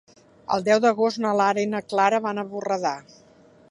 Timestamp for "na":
1.25-1.35, 1.77-1.85